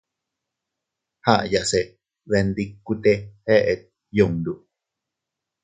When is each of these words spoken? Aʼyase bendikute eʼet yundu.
Aʼyase 1.33 1.79
bendikute 2.29 3.13
eʼet 3.55 3.81
yundu. 4.15 4.53